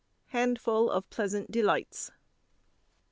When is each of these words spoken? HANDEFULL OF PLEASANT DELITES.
HANDEFULL 0.29 0.89
OF 0.89 1.07
PLEASANT 1.11 1.51
DELITES. 1.51 2.09